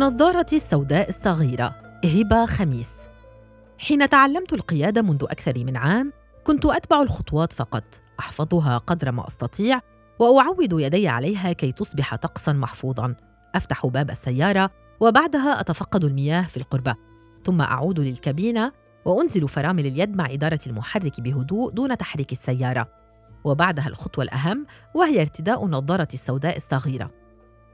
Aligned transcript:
نظارتي 0.00 0.56
السوداء 0.56 1.08
الصغيرة 1.08 1.74
هبة 2.04 2.46
خميس. 2.46 2.94
حين 3.78 4.08
تعلمت 4.08 4.52
القيادة 4.52 5.02
منذ 5.02 5.24
أكثر 5.24 5.64
من 5.64 5.76
عام 5.76 6.12
كنت 6.44 6.66
أتبع 6.66 7.02
الخطوات 7.02 7.52
فقط 7.52 7.84
أحفظها 8.20 8.78
قدر 8.78 9.12
ما 9.12 9.26
أستطيع 9.26 9.80
وأعود 10.18 10.72
يدي 10.72 11.08
عليها 11.08 11.52
كي 11.52 11.72
تصبح 11.72 12.14
طقسا 12.14 12.52
محفوظا. 12.52 13.14
أفتح 13.54 13.86
باب 13.86 14.10
السيارة 14.10 14.70
وبعدها 15.00 15.60
أتفقد 15.60 16.04
المياه 16.04 16.42
في 16.42 16.56
القربة. 16.56 16.94
ثم 17.44 17.60
أعود 17.60 18.00
للكابينة 18.00 18.72
وأنزل 19.04 19.48
فرامل 19.48 19.86
اليد 19.86 20.16
مع 20.16 20.30
إدارة 20.30 20.60
المحرك 20.66 21.20
بهدوء 21.20 21.70
دون 21.70 21.96
تحريك 21.96 22.32
السيارة. 22.32 22.88
وبعدها 23.44 23.88
الخطوة 23.88 24.24
الأهم 24.24 24.66
وهي 24.94 25.20
ارتداء 25.20 25.64
النظارة 25.64 26.08
السوداء 26.14 26.56
الصغيرة. 26.56 27.19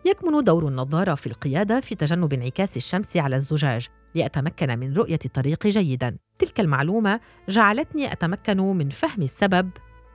يكمن 0.07 0.45
دور 0.45 0.69
النظارة 0.69 1.15
في 1.15 1.27
القيادة 1.27 1.81
في 1.81 1.95
تجنب 1.95 2.33
انعكاس 2.33 2.77
الشمس 2.77 3.17
على 3.17 3.37
الزجاج 3.37 3.89
لأتمكن 4.15 4.79
من 4.79 4.95
رؤية 4.95 5.19
الطريق 5.25 5.67
جيداً. 5.67 6.17
تلك 6.39 6.61
المعلومة 6.61 7.21
جعلتني 7.49 8.13
أتمكن 8.13 8.57
من 8.57 8.91
فهم 8.91 9.23
السبب 9.23 9.71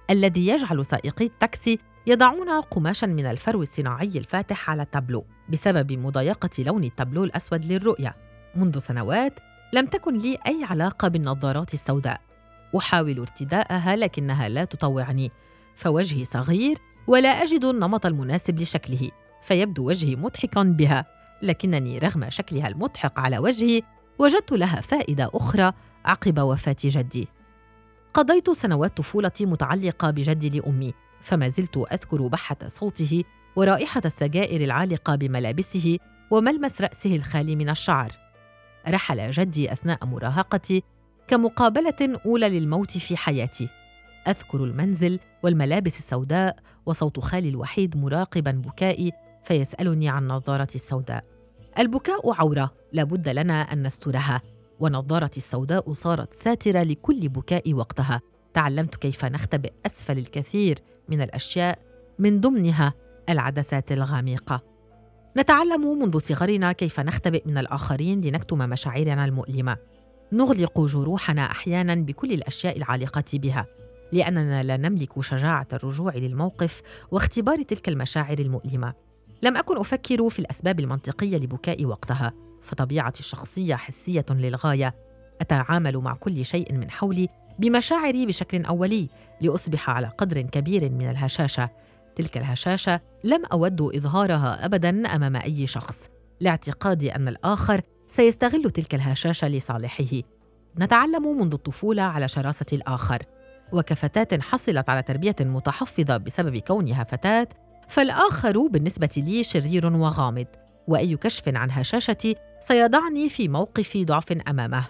الذي 0.09 0.47
يجعل 0.47 0.85
سائقي 0.85 1.25
التاكسي 1.25 1.79
يضعون 2.07 2.49
قماشا 2.49 3.05
من 3.05 3.25
الفرو 3.25 3.61
الصناعي 3.61 4.11
الفاتح 4.15 4.69
على 4.69 4.81
التابلو 4.81 5.25
بسبب 5.49 5.91
مضايقة 5.91 6.49
لون 6.59 6.83
التابلو 6.83 7.23
الأسود 7.23 7.65
للرؤية. 7.65 8.15
منذ 8.55 8.77
سنوات 8.79 9.39
لم 9.73 9.85
تكن 9.85 10.17
لي 10.17 10.37
أي 10.47 10.63
علاقة 10.63 11.07
بالنظارات 11.07 11.73
السوداء. 11.73 12.21
أحاول 12.77 13.19
ارتداءها 13.19 13.95
لكنها 13.95 14.49
لا 14.49 14.63
تطوعني، 14.65 15.31
فوجهي 15.75 16.25
صغير 16.25 16.77
ولا 17.07 17.29
أجد 17.29 17.65
النمط 17.65 18.05
المناسب 18.05 18.59
لشكله. 18.59 19.09
فيبدو 19.41 19.87
وجهي 19.87 20.15
مضحكا 20.15 20.63
بها 20.63 21.05
لكنني 21.41 21.99
رغم 21.99 22.29
شكلها 22.29 22.67
المضحك 22.67 23.19
على 23.19 23.37
وجهي 23.37 23.81
وجدت 24.19 24.51
لها 24.51 24.81
فائدة 24.81 25.31
أخرى 25.33 25.73
عقب 26.05 26.39
وفاة 26.39 26.75
جدي. 26.83 27.27
قضيت 28.13 28.49
سنوات 28.49 28.97
طفولتي 28.97 29.45
متعلقة 29.45 30.11
بجدي 30.11 30.49
لأمي 30.49 30.93
فما 31.21 31.47
زلت 31.47 31.77
أذكر 31.77 32.27
بحة 32.27 32.57
صوته 32.67 33.23
ورائحة 33.55 34.01
السجائر 34.05 34.61
العالقة 34.61 35.15
بملابسه 35.15 35.97
وملمس 36.31 36.81
رأسه 36.81 37.15
الخالي 37.15 37.55
من 37.55 37.69
الشعر. 37.69 38.11
رحل 38.87 39.31
جدي 39.31 39.73
أثناء 39.73 40.05
مراهقتي 40.05 40.83
كمقابلة 41.27 42.19
أولى 42.25 42.59
للموت 42.59 42.97
في 42.97 43.17
حياتي. 43.17 43.69
أذكر 44.27 44.63
المنزل 44.63 45.19
والملابس 45.43 45.97
السوداء 45.97 46.57
وصوت 46.85 47.19
خالي 47.19 47.49
الوحيد 47.49 47.97
مراقبا 47.97 48.51
بكائي 48.51 49.11
فيسألني 49.43 50.09
عن 50.09 50.27
نظارتي 50.27 50.75
السوداء. 50.75 51.23
البكاء 51.79 52.33
عورة 52.33 52.73
لابد 52.93 53.29
لنا 53.29 53.61
أن 53.61 53.87
نسترها. 53.87 54.41
ونظارتي 54.79 55.37
السوداء 55.37 55.91
صارت 55.91 56.33
ساترة 56.33 56.83
لكل 56.83 57.29
بكاء 57.29 57.73
وقتها. 57.73 58.21
تعلمت 58.53 58.95
كيف 58.95 59.25
نختبئ 59.25 59.73
أسفل 59.85 60.17
الكثير 60.17 60.79
من 61.09 61.21
الأشياء 61.21 61.79
من 62.19 62.39
ضمنها 62.39 62.93
العدسات 63.29 63.91
الغامقة. 63.91 64.63
نتعلم 65.37 65.99
منذ 65.99 66.17
صغرنا 66.17 66.71
كيف 66.71 66.99
نختبئ 66.99 67.43
من 67.45 67.57
الآخرين 67.57 68.21
لنكتم 68.21 68.57
مشاعرنا 68.57 69.25
المؤلمة. 69.25 69.77
نغلق 70.33 70.81
جروحنا 70.81 71.51
أحيانا 71.51 71.95
بكل 71.95 72.31
الأشياء 72.31 72.77
العالقة 72.77 73.23
بها 73.33 73.65
لأننا 74.11 74.63
لا 74.63 74.77
نملك 74.77 75.21
شجاعة 75.21 75.67
الرجوع 75.73 76.15
للموقف 76.15 76.81
واختبار 77.11 77.61
تلك 77.61 77.89
المشاعر 77.89 78.39
المؤلمة. 78.39 78.93
لم 79.43 79.57
أكن 79.57 79.77
أفكر 79.77 80.29
في 80.29 80.39
الأسباب 80.39 80.79
المنطقية 80.79 81.37
لبكائي 81.37 81.85
وقتها 81.85 82.33
فطبيعتي 82.61 83.19
الشخصية 83.19 83.75
حسية 83.75 84.25
للغاية. 84.29 84.95
أتعامل 85.41 85.97
مع 85.97 86.13
كل 86.13 86.45
شيء 86.45 86.73
من 86.73 86.91
حولي 86.91 87.29
بمشاعري 87.59 88.25
بشكل 88.25 88.65
أولي 88.65 89.09
لأصبح 89.41 89.89
على 89.89 90.07
قدر 90.07 90.41
كبير 90.41 90.89
من 90.89 91.09
الهشاشة. 91.09 91.69
تلك 92.15 92.37
الهشاشة 92.37 93.01
لم 93.23 93.45
أود 93.45 93.81
إظهارها 93.81 94.65
أبدا 94.65 95.07
أمام 95.15 95.35
أي 95.35 95.67
شخص. 95.67 96.09
لاعتقادي 96.39 97.15
أن 97.15 97.27
الآخر 97.27 97.81
سيستغل 98.07 98.71
تلك 98.71 98.95
الهشاشة 98.95 99.47
لصالحه. 99.47 100.21
نتعلم 100.79 101.37
منذ 101.39 101.53
الطفولة 101.53 102.01
على 102.01 102.27
شراسة 102.27 102.65
الآخر 102.73 103.23
وكفتاة 103.73 104.39
حصلت 104.39 104.89
على 104.89 105.03
تربية 105.03 105.35
متحفظة 105.39 106.17
بسبب 106.17 106.57
كونها 106.57 107.03
فتاة 107.03 107.47
فالآخر 107.91 108.67
بالنسبة 108.67 109.09
لي 109.17 109.43
شرير 109.43 109.85
وغامض 109.85 110.45
وأي 110.87 111.17
كشف 111.17 111.43
عن 111.47 111.71
هشاشتي 111.71 112.35
سيضعني 112.59 113.29
في 113.29 113.47
موقف 113.47 113.97
ضعف 113.97 114.31
أمامه. 114.31 114.85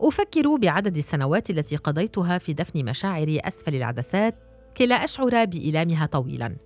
أفكر 0.00 0.56
بعدد 0.56 0.96
السنوات 0.96 1.50
التي 1.50 1.76
قضيتها 1.76 2.38
في 2.38 2.52
دفن 2.52 2.84
مشاعري 2.84 3.38
أسفل 3.38 3.74
العدسات 3.74 4.34
كي 4.74 4.86
لا 4.86 4.94
أشعر 4.94 5.44
بإيلامها 5.44 6.06
طويلاً. 6.06 6.56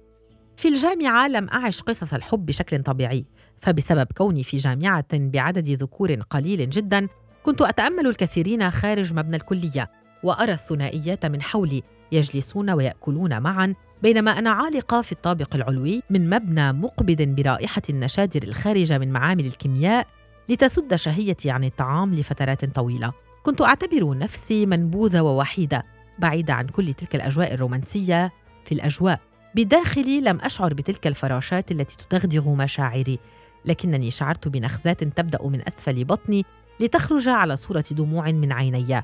في 0.57 0.69
الجامعة 0.69 1.29
لم 1.29 1.49
أعش 1.49 1.83
قصص 1.83 2.15
الحب 2.15 2.47
بشكل 2.47 2.83
طبيعي 2.83 3.25
فبسبب 3.61 4.07
كوني 4.17 4.43
في 4.43 4.57
جامعة 4.57 5.07
بعدد 5.13 5.69
ذكور 5.69 6.15
قليل 6.15 6.71
جدا 6.71 7.09
كنت 7.43 7.63
أتأمل 7.63 8.07
الكثيرين 8.07 8.71
خارج 8.71 9.15
مبنى 9.15 9.37
الكلية 9.37 9.91
وأرى 10.23 10.53
الثنائيات 10.53 11.27
من 11.27 11.43
حولي 11.43 11.83
يجلسون 12.13 12.71
ويأكلون 12.71 13.41
معا 13.41 13.75
بينما 14.03 14.39
أنا 14.39 14.51
عالقة 14.51 15.03
في 15.03 15.13
الطابق 15.13 15.55
العلوي 15.55 16.03
من 16.11 16.31
مبنى 16.31 16.73
مقبض 16.73 17.23
برائحة 17.23 17.83
النشادر 17.91 18.43
الخارجة 18.43 18.99
من 18.99 19.13
معامل 19.13 19.47
الكيمياء 19.47 20.07
لتسد 20.49 20.95
شهيتي 20.95 21.51
عن 21.51 21.65
الطعام 21.65 22.15
لفترات 22.15 22.65
طويلة. 22.65 23.13
كنت 23.43 23.61
أعتبر 23.61 24.19
نفسي 24.19 24.67
منبوذة 24.67 25.21
ووحيدة 25.21 25.85
بعيدة 26.19 26.55
عن 26.55 26.67
كل 26.67 26.95
تلك 26.95 27.15
الأجواء 27.15 27.55
الرومانسية. 27.55 28.33
في 28.65 28.75
الأجواء 28.75 29.21
بداخلي 29.55 30.21
لم 30.21 30.39
أشعر 30.41 30.75
بتلك 30.75 31.07
الفراشات 31.07 31.71
التي 31.73 31.97
تدغدغ 31.97 32.49
مشاعري 32.49 33.19
لكنني 33.65 34.11
شعرت 34.11 34.49
بنخزات 34.49 35.05
تبدأ 35.05 35.43
من 35.43 35.63
أسفل 35.69 36.05
بطني 36.05 36.45
لتخرج 36.81 37.29
على 37.29 37.57
صورة 37.57 37.85
دموع 37.91 38.31
من 38.31 38.53
عيني. 38.53 39.03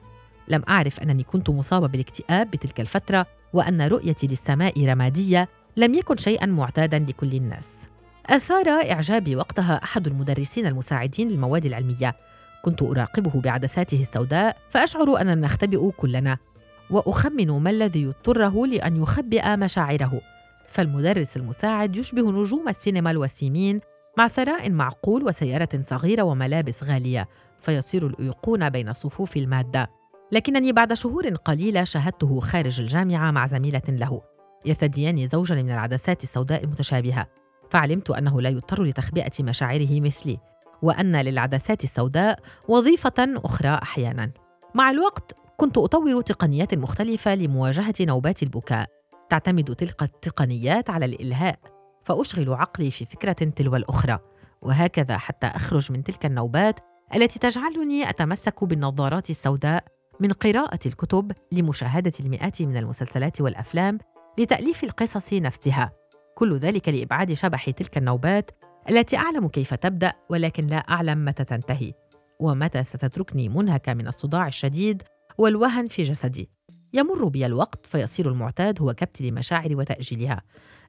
لم 0.48 0.62
أعرف 0.68 1.00
أنني 1.00 1.22
كنت 1.22 1.50
مصابة 1.50 1.86
بالاكتئاب 1.86 2.50
بتلك 2.50 2.80
الفترة 2.80 3.26
وأن 3.52 3.82
رؤيتي 3.82 4.26
للسماء 4.26 4.86
رمادية 4.86 5.48
لم 5.76 5.94
يكن 5.94 6.16
شيئا 6.16 6.46
معتادا 6.46 6.98
لكل 6.98 7.32
الناس. 7.32 7.88
أثار 8.26 8.68
إعجابي 8.68 9.36
وقتها 9.36 9.80
أحد 9.84 10.06
المدرسين 10.06 10.66
المساعدين 10.66 11.28
للمواد 11.28 11.66
العلمية. 11.66 12.16
كنت 12.62 12.82
أراقبه 12.82 13.40
بعدساته 13.40 14.00
السوداء 14.00 14.56
فأشعر 14.70 15.20
أننا 15.20 15.34
نختبئ 15.34 15.90
كلنا 15.90 16.38
وأخمن 16.90 17.50
ما 17.50 17.70
الذي 17.70 18.02
يضطره 18.02 18.66
لأن 18.66 19.02
يخبئ 19.02 19.56
مشاعره. 19.56 20.20
فالمدرس 20.68 21.36
المساعد 21.36 21.96
يشبه 21.96 22.30
نجوم 22.32 22.68
السينما 22.68 23.10
الوسيمين 23.10 23.80
مع 24.18 24.28
ثراء 24.28 24.70
معقول 24.70 25.24
وسيارة 25.24 25.68
صغيرة 25.82 26.22
وملابس 26.22 26.84
غالية 26.84 27.28
فيصير 27.60 28.06
الأيقون 28.06 28.70
بين 28.70 28.92
صفوف 28.92 29.36
المادة 29.36 29.90
لكنني 30.34 30.72
بعد 30.72 30.92
شهور 30.92 31.28
قليلة 31.28 31.84
شاهدته 31.84 32.40
خارج 32.40 32.80
الجامعة 32.80 33.30
مع 33.30 33.46
زميلة 33.46 33.82
له 33.88 34.22
يرتديان 34.66 35.28
زوجا 35.28 35.54
من 35.54 35.70
العدسات 35.70 36.22
السوداء 36.22 36.64
المتشابهة. 36.64 37.26
فعلمت 37.70 38.10
أنه 38.10 38.40
لا 38.40 38.48
يضطر 38.48 38.82
لتخبئة 38.82 39.30
مشاعره 39.40 40.00
مثلي 40.00 40.38
وأن 40.82 41.16
للعدسات 41.16 41.84
السوداء 41.84 42.38
وظيفة 42.68 43.14
أخرى 43.18 43.68
أحيانا. 43.68 44.30
مع 44.74 44.90
الوقت 44.90 45.32
كنت 45.56 45.78
أطور 45.78 46.20
تقنيات 46.20 46.74
مختلفة 46.74 47.34
لمواجهة 47.34 47.94
نوبات 48.00 48.42
البكاء. 48.42 48.86
تعتمد 49.30 49.74
تلك 49.74 50.02
التقنيات 50.02 50.90
على 50.90 51.04
الإلهاء 51.04 51.58
فأشغل 52.04 52.52
عقلي 52.52 52.90
في 52.90 53.04
فكرة 53.04 53.32
تلو 53.32 53.76
الأخرى. 53.76 54.18
وهكذا 54.62 55.18
حتى 55.18 55.46
أخرج 55.46 55.92
من 55.92 56.04
تلك 56.04 56.26
النوبات 56.26 56.80
التي 57.14 57.38
تجعلني 57.38 58.10
أتمسك 58.10 58.64
بالنظارات 58.64 59.30
السوداء 59.30 59.84
من 60.20 60.32
قراءة 60.32 60.78
الكتب 60.86 61.32
لمشاهدة 61.52 62.12
المئات 62.20 62.62
من 62.62 62.76
المسلسلات 62.76 63.40
والأفلام 63.40 63.98
لتأليف 64.38 64.84
القصص 64.84 65.32
نفسها. 65.32 65.92
كل 66.34 66.58
ذلك 66.58 66.88
لإبعاد 66.88 67.32
شبح 67.32 67.70
تلك 67.70 67.98
النوبات 67.98 68.50
التي 68.90 69.16
أعلم 69.16 69.48
كيف 69.48 69.74
تبدأ 69.74 70.12
ولكن 70.30 70.66
لا 70.66 70.76
أعلم 70.76 71.24
متى 71.24 71.44
تنتهي 71.44 71.92
ومتى 72.40 72.84
ستتركني 72.84 73.48
منهكة 73.48 73.94
من 73.94 74.08
الصداع 74.08 74.48
الشديد 74.48 75.02
والوهن 75.38 75.88
في 75.88 76.02
جسدي. 76.02 76.50
يمر 76.94 77.28
بي 77.28 77.46
الوقت 77.46 77.86
فيصير 77.86 78.28
المعتاد 78.28 78.82
هو 78.82 78.94
كبت 78.94 79.22
لمشاعري 79.22 79.74
وتأجيلها. 79.74 80.42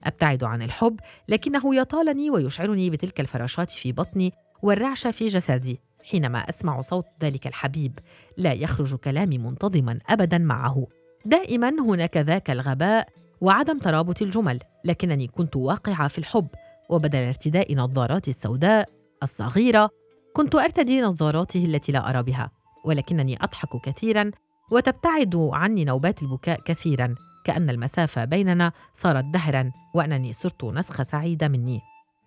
أبتعد 0.03 0.43
عن 0.43 0.61
الحب 0.61 0.99
لكنه 1.29 1.75
يطالني 1.75 2.29
ويشعرني 2.29 2.89
بتلك 2.89 3.19
الفراشات 3.19 3.71
في 3.71 3.91
بطني 3.91 4.33
والرعشة 4.61 5.11
في 5.11 5.27
جسدي. 5.27 5.79
حينما 6.09 6.39
أسمع 6.39 6.81
صوت 6.81 7.05
ذلك 7.21 7.47
الحبيب 7.47 7.99
لا 8.37 8.53
يخرج 8.53 8.95
كلامي 8.95 9.37
منتظما 9.37 9.99
ابدا 10.09 10.37
معه. 10.37 10.87
دائما 11.25 11.69
هناك 11.69 12.17
ذاك 12.17 12.51
الغباء 12.51 13.09
وعدم 13.41 13.79
ترابط 13.79 14.21
الجمل 14.21 14.59
لكنني 14.85 15.27
كنت 15.27 15.55
واقعة 15.55 16.07
في 16.07 16.17
الحب 16.17 16.47
وبدل 16.89 17.19
ارتداء 17.19 17.75
نظاراتي 17.75 18.31
السوداء 18.31 18.89
الصغيرة 19.23 19.89
كنت 20.33 20.55
أرتدي 20.55 21.01
نظاراته 21.01 21.65
التي 21.65 21.91
لا 21.91 22.09
أرى 22.09 22.23
بها 22.23 22.51
ولكنني 22.85 23.43
أضحك 23.43 23.81
كثيرا 23.83 24.31
وتبتعد 24.71 25.35
عني 25.35 25.85
نوبات 25.85 26.21
البكاء 26.21 26.61
كثيرا 26.61 27.15
كأن 27.43 27.69
المسافة 27.69 28.25
بيننا 28.25 28.71
صارت 28.93 29.25
دهرا 29.25 29.71
وأنني 29.93 30.33
صرت 30.33 30.63
نسخة 30.63 31.03
سعيدة 31.03 31.47
مني. 31.47 31.81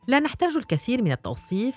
لا 0.09 0.21
نحتاج 0.21 0.57
الكثير 0.57 1.03
من 1.03 1.13
التوصيف 1.13 1.77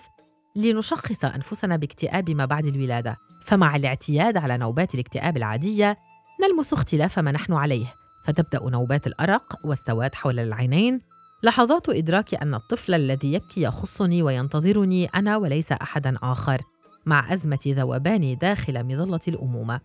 لنشخص 0.56 1.26
أنفسنا 1.26 1.76
باكتئاب 1.76 2.30
ما 2.30 2.46
بعد 2.46 2.66
الولادة. 2.66 3.18
فمع 3.46 3.76
الاعتياد 3.76 4.38
على 4.38 4.58
نوبات 4.58 4.96
الاكتئاب 4.96 5.38
العادية 5.38 5.98
نلمس 6.44 6.74
اختلاف 6.74 7.20
ما 7.20 7.32
نحن 7.32 7.54
عليه. 7.54 7.94
فتبدأ 8.26 8.70
نوبات 8.70 9.08
الأرق 9.08 9.56
والسواد 9.66 10.16
حول 10.16 10.40
العينين. 10.40 11.02
لحظات 11.44 11.90
إدراك 11.90 12.34
أن 12.34 12.54
الطفل 12.54 12.94
الذي 12.94 13.34
يبكي 13.34 13.62
يخصني 13.62 14.24
وينتظرني 14.24 15.06
أنا 15.06 15.38
وليس 15.38 15.72
أحدا 15.72 16.18
آخر 16.24 16.62
مع 17.06 17.34
أزمة 17.34 17.60
ذوباني 17.68 18.36
داخل 18.36 18.84
مظلة 18.84 19.20
الأمومة. 19.28 19.82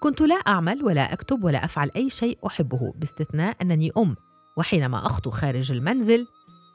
كنت 0.00 0.20
لا 0.20 0.34
أعمل 0.34 0.84
ولا 0.84 1.12
أكتب 1.12 1.44
ولا 1.44 1.64
أفعل 1.64 1.90
أي 1.96 2.10
شيء 2.10 2.38
أحبه 2.46 2.92
باستثناء 2.96 3.56
أنني 3.62 3.92
أم. 3.98 4.16
وحينما 4.56 5.06
أخطو 5.06 5.30
خارج 5.30 5.72
المنزل 5.72 6.26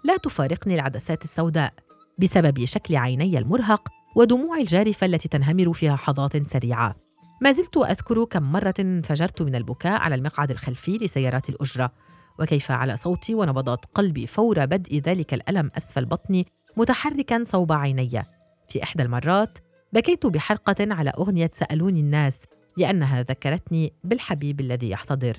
لا 0.03 0.17
تفارقني 0.17 0.75
العدسات 0.75 1.23
السوداء. 1.23 1.73
بسبب 2.17 2.65
شكل 2.65 2.95
عيني 2.95 3.37
المرهق 3.37 3.89
ودموع 4.15 4.57
الجارفة 4.57 5.05
التي 5.05 5.27
تنهمر 5.27 5.73
في 5.73 5.89
لحظات 5.89 6.47
سريعة. 6.47 6.95
ما 7.41 7.51
زلت 7.51 7.77
أذكر 7.77 8.23
كم 8.23 8.51
مرة 8.51 8.73
انفجرت 8.79 9.41
من 9.41 9.55
البكاء 9.55 10.01
على 10.01 10.15
المقعد 10.15 10.51
الخلفي 10.51 10.97
لسيارات 10.97 11.49
الأجرة. 11.49 11.91
وكيف 12.39 12.71
على 12.71 12.97
صوتي 12.97 13.35
ونبضات 13.35 13.85
قلبي 13.85 14.27
فور 14.27 14.65
بدء 14.65 14.97
ذلك 14.97 15.33
الألم 15.33 15.71
أسفل 15.77 16.05
بطني 16.05 16.47
متحركا 16.77 17.43
صوب 17.43 17.71
عيني. 17.71 18.23
في 18.69 18.83
إحدى 18.83 19.03
المرات 19.03 19.57
بكيت 19.93 20.25
بحرقة 20.25 20.75
على 20.93 21.09
أغنية 21.09 21.51
سألوني 21.53 21.99
الناس 21.99 22.45
لأنها 22.77 23.21
ذكرتني 23.21 23.93
بالحبيب 24.03 24.59
الذي 24.59 24.89
يحتضر. 24.89 25.37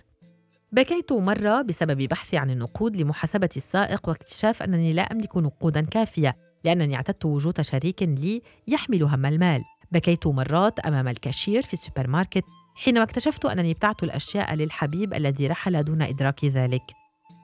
بكيت 0.72 1.12
مرة 1.12 1.62
بسبب 1.62 1.98
بحثي 1.98 2.36
عن 2.36 2.50
النقود 2.50 2.96
لمحاسبة 2.96 3.48
السائق 3.56 4.08
واكتشاف 4.08 4.62
أنني 4.62 4.92
لا 4.92 5.02
أملك 5.02 5.36
نقودا 5.36 5.80
كافية. 5.80 6.36
لأنني 6.64 6.96
اعتدت 6.96 7.24
وجود 7.24 7.60
شريك 7.60 8.02
لي 8.02 8.42
يحمل 8.68 9.02
هم 9.02 9.26
المال. 9.26 9.62
بكيت 9.92 10.26
مرات 10.26 10.78
أمام 10.78 11.08
الكاشير 11.08 11.62
في 11.62 11.72
السوبر 11.72 12.06
ماركت 12.06 12.44
حينما 12.74 13.02
اكتشفت 13.02 13.44
أنني 13.44 13.70
ابتعت 13.70 14.02
الأشياء 14.02 14.54
للحبيب 14.54 15.14
الذي 15.14 15.46
رحل 15.46 15.84
دون 15.84 16.02
إدراك 16.02 16.44
ذلك. 16.44 16.82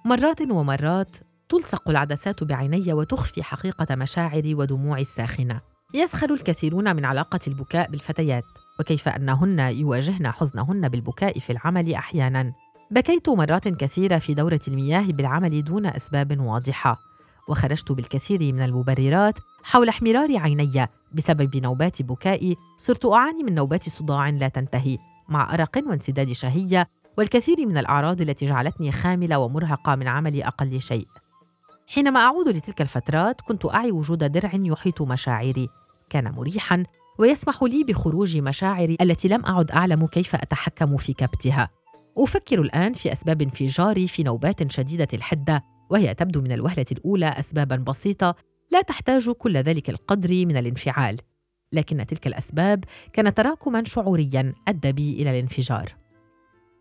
مرات 0.06 0.40
ومرات 0.50 1.16
تلصق 1.48 1.90
العدسات 1.90 2.44
بعيني 2.44 2.92
وتخفي 2.92 3.42
حقيقة 3.42 3.94
مشاعري 3.94 4.54
ودموعي 4.54 5.02
الساخنة. 5.02 5.60
يسخر 5.94 6.34
الكثيرون 6.34 6.96
من 6.96 7.04
علاقة 7.04 7.40
البكاء 7.48 7.90
بالفتيات 7.90 8.44
وكيف 8.80 9.08
أنهن 9.08 9.58
يواجهن 9.58 10.30
حزنهن 10.30 10.88
بالبكاء 10.88 11.38
في 11.38 11.50
العمل 11.50 11.94
أحيانا. 11.94 12.52
بكيت 12.90 13.28
مرات 13.28 13.68
كثيرة 13.68 14.18
في 14.18 14.34
دورة 14.34 14.60
المياه 14.68 15.06
بالعمل 15.06 15.64
دون 15.64 15.86
أسباب 15.86 16.40
واضحة. 16.40 17.09
وخرجت 17.48 17.92
بالكثير 17.92 18.52
من 18.52 18.62
المبررات 18.62 19.38
حول 19.62 19.88
احمرار 19.88 20.38
عيني 20.38 20.86
بسبب 21.12 21.56
نوبات 21.56 22.02
بكائي 22.02 22.56
صرت 22.78 23.06
أعاني 23.06 23.42
من 23.42 23.54
نوبات 23.54 23.88
صداع 23.88 24.28
لا 24.28 24.48
تنتهي 24.48 24.98
مع 25.28 25.54
أرق 25.54 25.78
وانسداد 25.86 26.32
شهية 26.32 26.88
والكثير 27.18 27.66
من 27.66 27.78
الأعراض 27.78 28.20
التي 28.20 28.46
جعلتني 28.46 28.92
خاملة 28.92 29.38
ومرهقة 29.38 29.94
من 29.94 30.08
عمل 30.08 30.42
أقل 30.42 30.80
شيء. 30.80 31.06
حينما 31.86 32.20
أعود 32.20 32.48
لتلك 32.48 32.82
الفترات 32.82 33.40
كنت 33.40 33.66
أعي 33.66 33.92
وجود 33.92 34.24
درع 34.24 34.50
يحيط 34.54 35.02
مشاعري. 35.02 35.68
كان 36.10 36.32
مريحا 36.32 36.84
ويسمح 37.18 37.62
لي 37.62 37.84
بخروج 37.84 38.38
مشاعري 38.38 38.96
التي 39.00 39.28
لم 39.28 39.44
أعد 39.44 39.70
أعلم 39.70 40.06
كيف 40.06 40.34
أتحكم 40.34 40.96
في 40.96 41.12
كبتها. 41.12 41.68
أفكر 42.18 42.60
الآن 42.60 42.92
في 42.92 43.12
أسباب 43.12 43.42
انفجاري 43.42 44.08
في 44.08 44.22
نوبات 44.22 44.72
شديدة 44.72 45.08
الحدة 45.14 45.64
وهي 45.90 46.14
تبدو 46.14 46.40
من 46.40 46.52
الوهلة 46.52 46.86
الأولى 46.92 47.26
أسبابا 47.26 47.76
بسيطة 47.76 48.34
لا 48.70 48.82
تحتاج 48.82 49.30
كل 49.30 49.56
ذلك 49.56 49.90
القدر 49.90 50.46
من 50.46 50.56
الانفعال 50.56 51.16
لكن 51.72 52.06
تلك 52.06 52.26
الأسباب 52.26 52.84
كانت 53.12 53.36
تراكما 53.36 53.84
شعوريا 53.84 54.54
أدى 54.68 54.92
بي 54.92 55.22
إلى 55.22 55.30
الانفجار. 55.30 55.96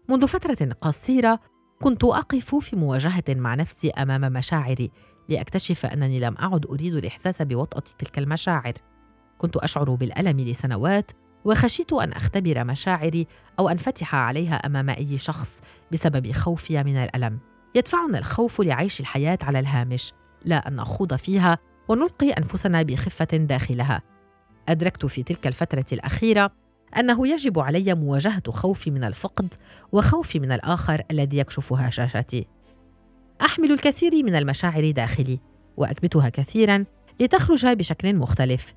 منذ 0.09 0.27
فترة 0.27 0.73
قصيرة 0.81 1.39
كنت 1.81 2.03
أقف 2.03 2.55
في 2.55 2.75
مواجهة 2.75 3.23
مع 3.29 3.55
نفسي 3.55 3.89
أمام 3.89 4.33
مشاعري 4.33 4.91
لأكتشف 5.29 5.85
أنني 5.85 6.19
لم 6.19 6.35
أعد 6.37 6.65
أريد 6.65 6.95
الإحساس 6.95 7.41
بوطأة 7.41 7.83
تلك 7.99 8.19
المشاعر. 8.19 8.73
كنت 9.37 9.57
أشعر 9.57 9.95
بالألم 9.95 10.39
لسنوات 10.39 11.11
وخشيت 11.45 11.93
أن 11.93 12.11
أختبر 12.11 12.63
مشاعري 12.63 13.27
أو 13.59 13.69
أنفتح 13.69 14.15
عليها 14.15 14.55
أمام 14.55 14.89
أي 14.89 15.17
شخص 15.17 15.61
بسبب 15.91 16.31
خوفي 16.31 16.83
من 16.83 16.97
الألم. 16.97 17.39
يدفعنا 17.75 18.19
الخوف 18.19 18.61
لعيش 18.61 18.99
الحياة 18.99 19.37
على 19.43 19.59
الهامش 19.59 20.13
لا 20.45 20.67
أن 20.67 20.75
نخوض 20.75 21.15
فيها 21.15 21.57
ونلقي 21.89 22.29
أنفسنا 22.29 22.81
بخفة 22.81 23.25
داخلها. 23.25 24.01
أدركت 24.69 25.05
في 25.05 25.23
تلك 25.23 25.47
الفترة 25.47 25.85
الأخيرة 25.91 26.51
أنه 26.97 27.27
يجب 27.27 27.59
علي 27.59 27.95
مواجهة 27.95 28.51
خوفي 28.51 28.91
من 28.91 29.03
الفقد 29.03 29.53
وخوفي 29.91 30.39
من 30.39 30.51
الآخر 30.51 31.03
الذي 31.11 31.37
يكشف 31.37 31.73
هشاشتي 31.73 32.47
أحمل 33.41 33.71
الكثير 33.71 34.23
من 34.23 34.35
المشاعر 34.35 34.91
داخلي 34.91 35.39
وأكبتها 35.77 36.29
كثيرا 36.29 36.85
لتخرج 37.19 37.67
بشكل 37.67 38.15
مختلف. 38.15 38.73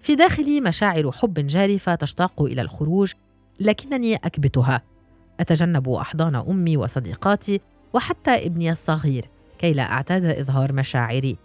في 0.00 0.14
داخلي 0.14 0.60
مشاعر 0.60 1.12
حب 1.12 1.46
جارفة 1.46 1.94
تشتاق 1.94 2.42
إلى 2.42 2.62
الخروج 2.62 3.12
لكنني 3.60 4.16
أكبتها. 4.16 4.82
أتجنب 5.40 5.88
أحضان 5.88 6.34
أمي 6.34 6.76
وصديقاتي 6.76 7.60
وحتى 7.94 8.46
ابني 8.46 8.70
الصغير 8.70 9.24
كي 9.58 9.72
لا 9.72 9.92
أعتاد 9.92 10.24
إظهار 10.24 10.72
مشاعري. 10.72 11.36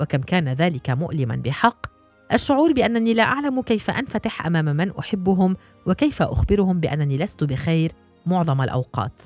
وكم 0.00 0.18
كان 0.18 0.48
ذلك 0.48 0.90
مؤلما 0.90 1.36
بحق 1.36 1.86
الشعور 2.32 2.72
بأنني 2.72 3.14
لا 3.14 3.22
أعلم 3.22 3.60
كيف 3.60 3.90
أنفتح 3.90 4.46
أمام 4.46 4.64
من 4.64 4.92
أحبهم 4.98 5.56
وكيف 5.86 6.22
أخبرهم 6.22 6.80
بأنني 6.80 7.18
لست 7.18 7.44
بخير 7.44 7.92
معظم 8.26 8.62
الأوقات. 8.62 9.22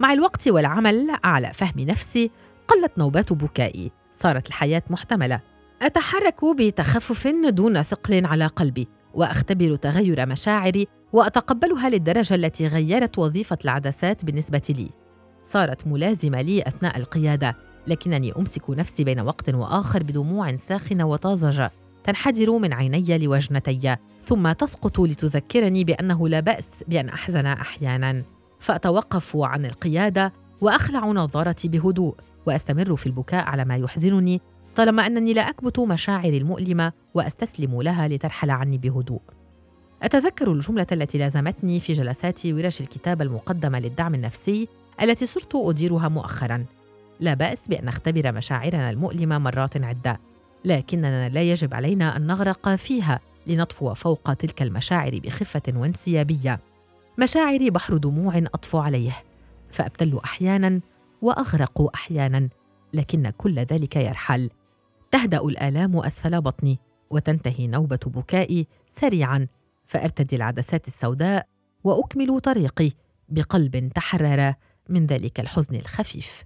مع 0.00 0.12
الوقت 0.12 0.48
والعمل 0.48 1.16
على 1.24 1.52
فهم 1.52 1.80
نفسي 1.80 2.30
قلت 2.68 2.98
نوبات 2.98 3.32
بكائي 3.32 3.90
صارت 4.12 4.48
الحياة 4.48 4.82
محتملة. 4.90 5.40
أتحرك 5.82 6.44
بتخفف 6.56 7.28
دون 7.28 7.82
ثقل 7.82 8.26
على 8.26 8.46
قلبي 8.46 8.88
وأختبر 9.14 9.76
تغير 9.76 10.26
مشاعري 10.26 10.88
وأتقبلها 11.12 11.90
للدرجة 11.90 12.34
التي 12.34 12.66
غيرت 12.66 13.18
وظيفة 13.18 13.58
العدسات 13.64 14.24
بالنسبة 14.24 14.62
لي. 14.70 15.01
صارت 15.42 15.86
ملازمة 15.86 16.40
لي 16.40 16.62
أثناء 16.62 16.98
القيادة 16.98 17.56
لكنني 17.86 18.32
أمسك 18.38 18.70
نفسي 18.70 19.04
بين 19.04 19.20
وقت 19.20 19.54
وآخر 19.54 20.02
بدموع 20.02 20.56
ساخنه 20.56 21.04
وطازجه 21.04 21.70
تنحدر 22.04 22.58
من 22.58 22.72
عيني 22.72 23.18
لوجنتي 23.18 23.96
ثم 24.24 24.52
تسقط 24.52 25.00
لتذكرني 25.00 25.84
بأنه 25.84 26.28
لا 26.28 26.40
بأس 26.40 26.84
بأن 26.88 27.08
أحزن 27.08 27.46
أحيانا. 27.46 28.22
فأتوقف 28.60 29.36
عن 29.36 29.64
القيادة 29.64 30.32
وأخلع 30.60 31.06
نظارتي 31.06 31.68
بهدوء 31.68 32.14
وأستمر 32.46 32.96
في 32.96 33.06
البكاء 33.06 33.44
على 33.44 33.64
ما 33.64 33.76
يحزنني 33.76 34.40
طالما 34.74 35.06
أنني 35.06 35.32
لا 35.32 35.48
أكبت 35.48 35.78
مشاعري 35.78 36.38
المؤلمة 36.38 36.92
وأستسلم 37.14 37.82
لها 37.82 38.08
لترحل 38.08 38.50
عني 38.50 38.78
بهدوء. 38.78 39.20
أتذكر 40.02 40.52
الجملة 40.52 40.86
التي 40.92 41.18
لازمتني 41.18 41.80
في 41.80 41.92
جلسات 41.92 42.46
ورش 42.46 42.80
الكتابه 42.80 43.24
المقدمة 43.24 43.80
للدعم 43.80 44.14
النفسي 44.14 44.68
التي 45.02 45.26
صرت 45.26 45.54
أديرها 45.54 46.08
مؤخرا. 46.08 46.66
لا 47.20 47.34
بأس 47.34 47.68
بأن 47.68 47.84
نختبر 47.84 48.32
مشاعرنا 48.32 48.90
المؤلمة 48.90 49.38
مرات 49.38 49.84
عدة 49.84 50.20
لكننا 50.64 51.28
لا 51.28 51.42
يجب 51.42 51.74
علينا 51.74 52.16
أن 52.16 52.26
نغرق 52.26 52.74
فيها 52.74 53.20
لنطفو 53.46 53.94
فوق 53.94 54.32
تلك 54.32 54.62
المشاعر 54.62 55.20
بخفة 55.24 55.62
وانسيابية. 55.68 56.60
مشاعري 57.18 57.70
بحر 57.70 57.96
دموع 57.96 58.38
أطفو 58.38 58.78
عليه 58.78 59.12
فأبتل 59.70 60.20
أحيانا 60.24 60.80
وأغرق 61.22 61.90
أحيانا 61.94 62.48
لكن 62.92 63.30
كل 63.30 63.58
ذلك 63.58 63.96
يرحل. 63.96 64.50
تهدأ 65.10 65.40
الآلام 65.40 65.96
أسفل 65.96 66.40
بطني 66.40 66.78
وتنتهي 67.10 67.66
نوبة 67.66 68.00
بكائي 68.06 68.66
سريعا 68.88 69.46
فأرتدي 69.86 70.36
العدسات 70.36 70.86
السوداء 70.88 71.46
وأكمل 71.84 72.40
طريقي 72.40 72.90
بقلب 73.28 73.92
تحرر. 73.94 74.54
من 74.88 75.06
ذلك 75.06 75.40
الحزن 75.40 75.74
الخفيف. 75.74 76.44